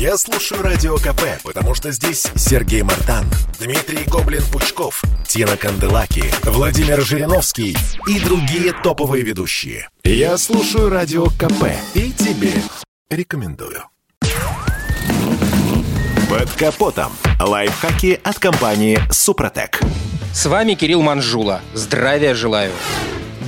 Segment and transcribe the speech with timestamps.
[0.00, 3.26] Я слушаю Радио КП, потому что здесь Сергей Мартан,
[3.58, 7.76] Дмитрий Гоблин-Пучков, Тина Канделаки, Владимир Жириновский
[8.06, 9.90] и другие топовые ведущие.
[10.02, 12.54] Я слушаю Радио КП и тебе
[13.10, 13.84] рекомендую.
[16.30, 17.12] Под капотом.
[17.38, 19.80] Лайфхаки от компании «Супротек».
[20.32, 21.60] С вами Кирилл Манжула.
[21.74, 22.72] Здравия желаю.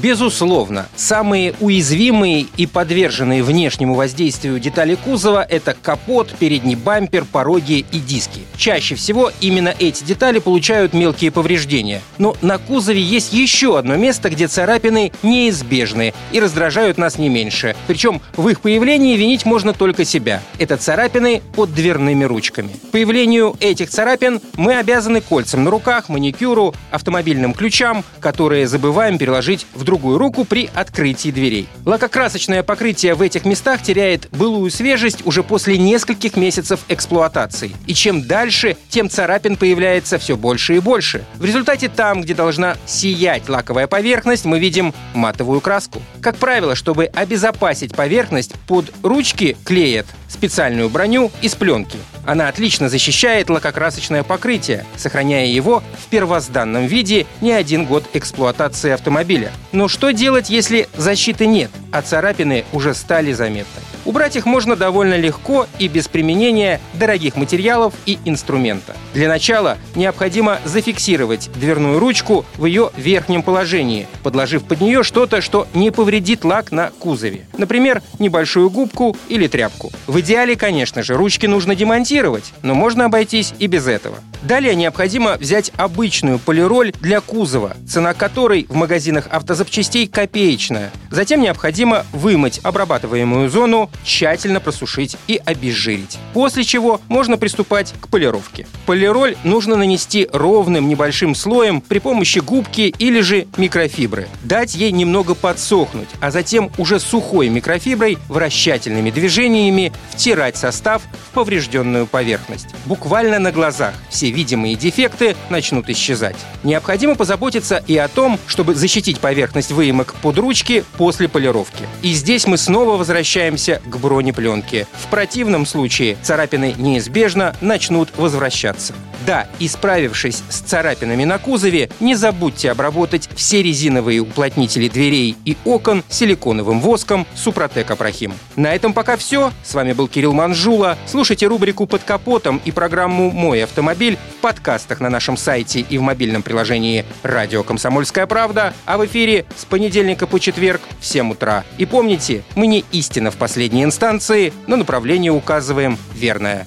[0.03, 8.01] Безусловно, самые уязвимые и подверженные внешнему воздействию детали кузова– это капот, передний бампер, пороги и
[8.01, 8.41] диски.
[8.57, 12.03] Чаще всего именно эти детали получают мелкие повреждения.
[12.19, 17.77] Но на кузове есть еще одно место, где царапины неизбежны и раздражают нас не меньше.
[17.87, 20.43] Причем в их появлении винить можно только себя.
[20.59, 22.75] Это царапины под дверными ручками.
[22.91, 29.85] Появлению этих царапин мы обязаны кольцам на руках, маникюру, автомобильным ключам, которые забываем переложить в
[29.93, 31.69] другую руку при открытии дверей.
[31.85, 37.73] Лакокрасочное покрытие в этих местах теряет былую свежесть уже после нескольких месяцев эксплуатации.
[37.87, 41.27] И чем дальше, тем царапин появляется все больше и больше.
[41.35, 46.01] В результате там, где должна сиять лаковая поверхность, мы видим матовую краску.
[46.23, 51.99] Как правило, чтобы обезопасить поверхность, под ручки клеят специальную броню из пленки.
[52.25, 59.53] Она отлично защищает лакокрасочное покрытие, сохраняя его в первозданном виде не один год эксплуатации автомобиля.
[59.73, 63.81] Но что делать, если защиты нет, а царапины уже стали заметны?
[64.05, 68.97] Убрать их можно довольно легко и без применения дорогих материалов и инструмента.
[69.15, 75.69] Для начала необходимо зафиксировать дверную ручку в ее верхнем положении, подложив под нее что-то, что
[75.75, 77.47] не повредит лак на кузове.
[77.57, 79.93] Например, небольшую губку или тряпку.
[80.07, 84.19] В идеале, конечно же, ручки нужно демонтировать, но можно обойтись и без этого.
[84.43, 90.91] Далее необходимо взять обычную полироль для кузова, цена которой в магазинах автозапчастей копеечная.
[91.11, 96.19] Затем необходимо вымыть обрабатываемую зону, тщательно просушить и обезжирить.
[96.33, 98.67] После чего можно приступать к полировке.
[98.87, 104.29] Полироль нужно нанести ровным небольшим слоем при помощи губки или же микрофибры.
[104.43, 112.07] Дать ей немного подсохнуть, а затем уже сухой микрофиброй вращательными движениями втирать состав в поврежденную
[112.07, 112.69] поверхность.
[112.87, 116.37] Буквально на глазах все видимые дефекты начнут исчезать.
[116.63, 121.85] Необходимо позаботиться и о том, чтобы защитить поверхность выемок под ручки после полировки.
[122.03, 124.87] И здесь мы снова возвращаемся к бронепленке.
[124.93, 128.95] В противном случае царапины неизбежно начнут возвращаться.
[129.27, 136.03] Да, исправившись с царапинами на кузове, не забудьте обработать все резиновые уплотнители дверей и окон
[136.09, 138.33] силиконовым воском Супротек Апрахим.
[138.57, 139.53] На этом пока все.
[139.65, 140.99] С вами был Кирилл Манжула.
[141.07, 146.03] Слушайте рубрику «Под капотом» и программу «Мой автомобиль» в подкастах на нашем сайте и в
[146.03, 151.65] мобильном приложении «Радио Комсомольская правда», а в эфире с понедельника по четверг в 7 утра.
[151.79, 156.67] И помните, мы не истина в последней инстанции, но направление указываем верное.